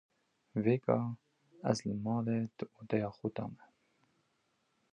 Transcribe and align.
Vêga, 0.65 0.99
Ez 1.71 1.77
li 1.85 1.93
malê 2.05 2.39
di 2.57 2.65
odeya 2.79 3.09
xwe 3.17 3.29
de 3.35 3.45
me. 3.53 3.63